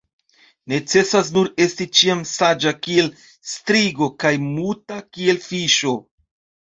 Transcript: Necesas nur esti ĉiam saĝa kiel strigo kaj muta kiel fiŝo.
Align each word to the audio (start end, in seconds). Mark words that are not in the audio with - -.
Necesas 0.71 1.27
nur 1.35 1.49
esti 1.65 1.87
ĉiam 1.99 2.23
saĝa 2.31 2.73
kiel 2.87 3.11
strigo 3.51 4.09
kaj 4.25 4.35
muta 4.47 4.99
kiel 5.11 5.43
fiŝo. 5.49 5.95